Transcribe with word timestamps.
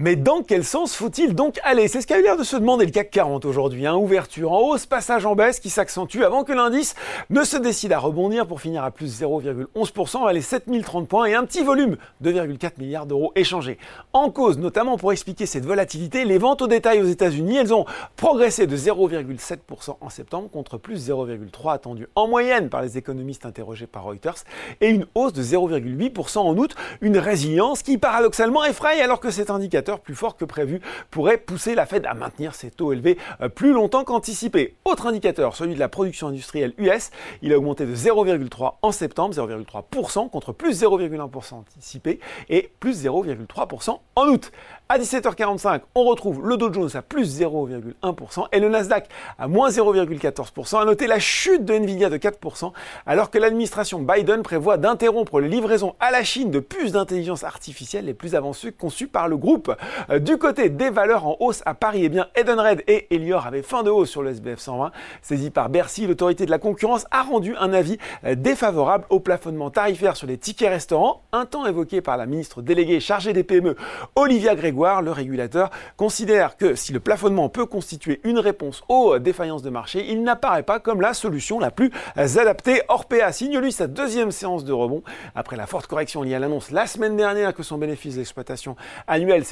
Mais 0.00 0.14
dans 0.14 0.44
quel 0.44 0.64
sens 0.64 0.94
faut-il 0.94 1.34
donc 1.34 1.58
aller? 1.64 1.88
C'est 1.88 2.00
ce 2.00 2.06
qu'a 2.06 2.20
eu 2.20 2.22
l'air 2.22 2.36
de 2.36 2.44
se 2.44 2.54
demander 2.54 2.86
le 2.86 2.92
CAC 2.92 3.10
40 3.10 3.44
aujourd'hui. 3.44 3.84
Hein. 3.84 3.96
Ouverture 3.96 4.52
en 4.52 4.60
hausse, 4.60 4.86
passage 4.86 5.26
en 5.26 5.34
baisse 5.34 5.58
qui 5.58 5.70
s'accentue 5.70 6.22
avant 6.22 6.44
que 6.44 6.52
l'indice 6.52 6.94
ne 7.30 7.42
se 7.42 7.56
décide 7.56 7.92
à 7.92 7.98
rebondir 7.98 8.46
pour 8.46 8.60
finir 8.60 8.84
à 8.84 8.92
plus 8.92 9.20
0,11% 9.20 10.24
à 10.24 10.32
les 10.32 10.40
7030 10.40 11.08
points 11.08 11.24
et 11.24 11.34
un 11.34 11.44
petit 11.44 11.64
volume 11.64 11.96
de 12.20 12.30
2,4 12.30 12.74
milliards 12.78 13.06
d'euros 13.06 13.32
échangés. 13.34 13.76
En 14.12 14.30
cause, 14.30 14.56
notamment 14.56 14.98
pour 14.98 15.10
expliquer 15.10 15.46
cette 15.46 15.66
volatilité, 15.66 16.24
les 16.24 16.38
ventes 16.38 16.62
au 16.62 16.68
détail 16.68 17.02
aux 17.02 17.08
États-Unis, 17.08 17.56
elles 17.56 17.74
ont 17.74 17.84
progressé 18.14 18.68
de 18.68 18.76
0,7% 18.76 19.96
en 20.00 20.10
septembre 20.10 20.48
contre 20.48 20.78
plus 20.78 21.10
0,3% 21.10 21.72
attendu 21.72 22.06
en 22.14 22.28
moyenne 22.28 22.68
par 22.68 22.82
les 22.82 22.98
économistes 22.98 23.46
interrogés 23.46 23.88
par 23.88 24.04
Reuters 24.04 24.44
et 24.80 24.90
une 24.90 25.06
hausse 25.16 25.32
de 25.32 25.42
0,8% 25.42 26.38
en 26.38 26.56
août, 26.56 26.76
une 27.00 27.18
résilience 27.18 27.82
qui 27.82 27.98
paradoxalement 27.98 28.64
effraie 28.64 29.00
alors 29.00 29.18
que 29.18 29.32
cet 29.32 29.50
indicateur 29.50 29.87
plus 29.96 30.14
fort 30.14 30.36
que 30.36 30.44
prévu 30.44 30.80
pourrait 31.10 31.38
pousser 31.38 31.74
la 31.74 31.86
Fed 31.86 32.04
à 32.06 32.14
maintenir 32.14 32.54
ses 32.54 32.70
taux 32.70 32.92
élevés 32.92 33.16
euh, 33.40 33.48
plus 33.48 33.72
longtemps 33.72 34.04
qu'anticipé. 34.04 34.76
Autre 34.84 35.06
indicateur, 35.06 35.56
celui 35.56 35.74
de 35.74 35.78
la 35.78 35.88
production 35.88 36.28
industrielle 36.28 36.74
US, 36.78 37.10
il 37.42 37.52
a 37.52 37.58
augmenté 37.58 37.86
de 37.86 37.94
0,3 37.94 38.74
en 38.82 38.92
septembre, 38.92 39.34
0,3% 39.34 40.28
contre 40.28 40.52
plus 40.52 40.82
0,1% 40.82 41.54
anticipé 41.54 42.20
et 42.50 42.70
plus 42.80 43.04
0,3% 43.04 43.98
en 44.16 44.26
août. 44.28 44.52
À 44.90 44.98
17h45, 44.98 45.82
on 45.94 46.04
retrouve 46.04 46.46
le 46.46 46.56
Dow 46.56 46.72
Jones 46.72 46.90
à 46.94 47.02
plus 47.02 47.40
0,1% 47.40 48.46
et 48.52 48.60
le 48.60 48.68
Nasdaq 48.68 49.08
à 49.38 49.46
moins 49.48 49.68
0,14%. 49.68 50.80
À 50.80 50.84
noter 50.84 51.06
la 51.06 51.18
chute 51.18 51.64
de 51.64 51.74
Nvidia 51.74 52.10
de 52.10 52.16
4% 52.16 52.72
alors 53.06 53.30
que 53.30 53.38
l'administration 53.38 54.00
Biden 54.00 54.42
prévoit 54.42 54.76
d'interrompre 54.76 55.40
les 55.40 55.48
livraisons 55.48 55.94
à 56.00 56.10
la 56.10 56.24
Chine 56.24 56.50
de 56.50 56.60
puces 56.60 56.92
d'intelligence 56.92 57.44
artificielle 57.44 58.06
les 58.06 58.14
plus 58.14 58.34
avancées 58.34 58.72
conçues 58.72 59.08
par 59.08 59.28
le 59.28 59.36
groupe. 59.36 59.74
Euh, 60.10 60.18
du 60.18 60.38
côté 60.38 60.68
des 60.68 60.90
valeurs 60.90 61.26
en 61.26 61.36
hausse 61.40 61.62
à 61.66 61.74
Paris, 61.74 62.00
eh 62.04 62.08
bien 62.08 62.26
Edenred 62.34 62.82
et 62.86 63.14
Elior 63.14 63.46
avaient 63.46 63.62
fin 63.62 63.82
de 63.82 63.90
hausse 63.90 64.10
sur 64.10 64.22
le 64.22 64.30
SBF 64.30 64.58
120. 64.58 64.90
Saisi 65.22 65.50
par 65.50 65.68
Bercy, 65.68 66.06
l'autorité 66.06 66.46
de 66.46 66.50
la 66.50 66.58
concurrence 66.58 67.06
a 67.10 67.22
rendu 67.22 67.54
un 67.58 67.72
avis 67.72 67.98
euh, 68.24 68.34
défavorable 68.34 69.04
au 69.10 69.20
plafonnement 69.20 69.70
tarifaire 69.70 70.16
sur 70.16 70.26
les 70.26 70.38
tickets 70.38 70.70
restaurants, 70.70 71.22
un 71.32 71.44
temps 71.44 71.66
évoqué 71.66 72.00
par 72.00 72.16
la 72.16 72.26
ministre 72.26 72.62
déléguée 72.62 73.00
chargée 73.00 73.32
des 73.32 73.44
PME, 73.44 73.76
Olivia 74.16 74.54
Grégoire 74.54 75.02
le 75.02 75.12
régulateur 75.12 75.70
considère 75.96 76.56
que 76.56 76.74
si 76.74 76.92
le 76.92 77.00
plafonnement 77.00 77.48
peut 77.48 77.66
constituer 77.66 78.20
une 78.24 78.38
réponse 78.38 78.82
aux 78.88 79.18
défaillances 79.18 79.62
de 79.62 79.70
marché, 79.70 80.06
il 80.08 80.22
n'apparaît 80.22 80.62
pas 80.62 80.80
comme 80.80 81.00
la 81.00 81.14
solution 81.14 81.58
la 81.58 81.70
plus 81.70 81.90
adaptée. 82.16 82.82
Orpea 82.88 83.32
signe 83.32 83.58
lui 83.58 83.72
sa 83.72 83.86
deuxième 83.86 84.30
séance 84.30 84.64
de 84.64 84.72
rebond 84.72 85.02
après 85.34 85.56
la 85.56 85.66
forte 85.66 85.86
correction 85.86 86.22
liée 86.22 86.34
à 86.34 86.38
l'annonce 86.38 86.70
la 86.70 86.86
semaine 86.86 87.16
dernière 87.16 87.54
que 87.54 87.62
son 87.62 87.78
bénéfice 87.78 88.16
d'exploitation 88.16 88.76
annuel 89.06 89.44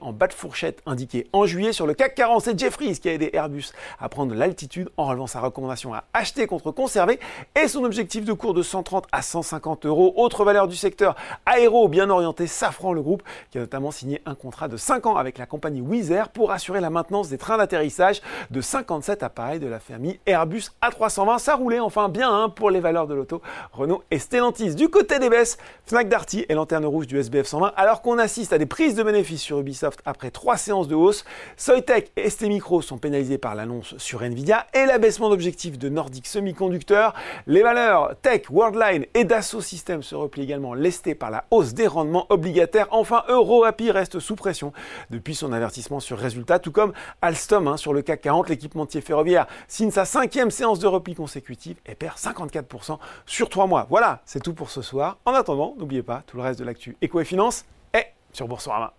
en 0.00 0.12
bas 0.12 0.28
de 0.28 0.32
fourchette 0.32 0.80
indiqué 0.86 1.26
en 1.32 1.44
juillet 1.44 1.72
sur 1.72 1.86
le 1.86 1.94
CAC 1.94 2.14
40. 2.14 2.44
C'est 2.44 2.58
Jeffries 2.58 2.98
qui 2.98 3.08
a 3.08 3.12
aidé 3.12 3.30
Airbus 3.32 3.72
à 3.98 4.08
prendre 4.08 4.34
l'altitude 4.34 4.88
en 4.96 5.06
relevant 5.06 5.26
sa 5.26 5.40
recommandation 5.40 5.92
à 5.92 6.04
acheter 6.12 6.46
contre 6.46 6.70
conserver 6.70 7.18
et 7.60 7.66
son 7.66 7.84
objectif 7.84 8.24
de 8.24 8.32
cours 8.32 8.54
de 8.54 8.62
130 8.62 9.06
à 9.10 9.22
150 9.22 9.86
euros. 9.86 10.12
Autre 10.16 10.44
valeur 10.44 10.68
du 10.68 10.76
secteur 10.76 11.16
aéro 11.46 11.88
bien 11.88 12.10
orienté, 12.10 12.46
Safran 12.46 12.92
le 12.92 13.02
groupe 13.02 13.22
qui 13.50 13.58
a 13.58 13.60
notamment 13.62 13.90
signé 13.90 14.22
un 14.24 14.34
contrat 14.34 14.68
de 14.68 14.76
5 14.76 15.06
ans 15.06 15.16
avec 15.16 15.38
la 15.38 15.46
compagnie 15.46 15.80
Wizz 15.80 16.14
pour 16.32 16.52
assurer 16.52 16.80
la 16.80 16.90
maintenance 16.90 17.28
des 17.28 17.38
trains 17.38 17.58
d'atterrissage 17.58 18.22
de 18.50 18.60
57 18.60 19.22
appareils 19.22 19.60
de 19.60 19.66
la 19.66 19.80
famille 19.80 20.20
Airbus 20.26 20.70
A320. 20.80 21.38
Ça 21.38 21.56
roulait 21.56 21.80
enfin 21.80 22.08
bien 22.08 22.32
hein, 22.32 22.48
pour 22.50 22.70
les 22.70 22.80
valeurs 22.80 23.06
de 23.06 23.14
l'auto 23.14 23.42
Renault 23.72 24.04
et 24.10 24.18
Stellantis. 24.18 24.74
Du 24.74 24.88
côté 24.88 25.18
des 25.18 25.28
baisses, 25.28 25.58
Fnac 25.86 26.08
Darty 26.08 26.46
et 26.48 26.54
Lanterne 26.54 26.86
Rouge 26.86 27.06
du 27.06 27.18
SBF 27.18 27.46
120 27.46 27.72
alors 27.76 28.02
qu'on 28.02 28.18
assiste 28.18 28.52
à 28.52 28.58
des 28.58 28.66
prises 28.66 28.94
de 28.94 29.02
bénéfices 29.02 29.45
sur 29.46 29.60
Ubisoft 29.60 30.00
après 30.04 30.30
3 30.30 30.56
séances 30.56 30.88
de 30.88 30.96
hausse. 30.96 31.24
Soitec 31.56 32.10
et 32.16 32.28
ST 32.28 32.42
Micro 32.42 32.82
sont 32.82 32.98
pénalisés 32.98 33.38
par 33.38 33.54
l'annonce 33.54 33.96
sur 33.98 34.22
Nvidia 34.22 34.66
et 34.74 34.86
l'abaissement 34.86 35.30
d'objectifs 35.30 35.78
de 35.78 35.88
Nordic 35.88 36.26
Semiconductor. 36.26 37.14
Les 37.46 37.62
valeurs 37.62 38.16
Tech, 38.22 38.50
Worldline 38.50 39.06
et 39.14 39.24
Dassault 39.24 39.60
Systèmes 39.60 40.02
se 40.02 40.16
replient 40.16 40.42
également 40.42 40.74
lestés 40.74 41.14
par 41.14 41.30
la 41.30 41.44
hausse 41.52 41.74
des 41.74 41.86
rendements 41.86 42.26
obligataires. 42.28 42.88
Enfin, 42.90 43.22
EuroAPI 43.28 43.92
reste 43.92 44.18
sous 44.18 44.34
pression 44.34 44.72
depuis 45.10 45.36
son 45.36 45.52
avertissement 45.52 46.00
sur 46.00 46.18
résultat, 46.18 46.58
tout 46.58 46.72
comme 46.72 46.92
Alstom 47.22 47.68
hein, 47.68 47.76
sur 47.76 47.92
le 47.92 48.02
CAC 48.02 48.22
40, 48.22 48.48
l'équipementier 48.48 49.00
ferroviaire 49.00 49.46
signe 49.68 49.92
sa 49.92 50.04
cinquième 50.04 50.50
séance 50.50 50.80
de 50.80 50.88
repli 50.88 51.14
consécutive 51.14 51.76
et 51.86 51.94
perd 51.94 52.16
54% 52.16 52.98
sur 53.26 53.48
trois 53.48 53.68
mois. 53.68 53.86
Voilà, 53.88 54.22
c'est 54.24 54.42
tout 54.42 54.54
pour 54.54 54.70
ce 54.70 54.82
soir. 54.82 55.18
En 55.24 55.34
attendant, 55.34 55.74
n'oubliez 55.78 56.02
pas, 56.02 56.24
tout 56.26 56.36
le 56.36 56.42
reste 56.42 56.58
de 56.58 56.64
l'actu 56.64 56.96
éco 57.00 57.20
et 57.20 57.24
finance 57.24 57.64
est 57.92 58.12
sur 58.32 58.48
Boursorama. 58.48 58.92